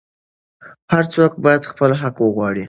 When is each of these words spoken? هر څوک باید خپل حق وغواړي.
هر 0.93 1.03
څوک 1.13 1.31
باید 1.43 1.69
خپل 1.71 1.91
حق 2.01 2.15
وغواړي. 2.21 2.59